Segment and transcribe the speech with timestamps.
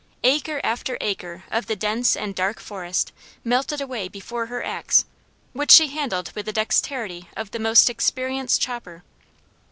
[0.23, 3.11] Acre after acre of the dense and dark forest
[3.43, 5.05] melted away before her axe,
[5.53, 9.03] which she handled with the dexterity of the most experienced chopper.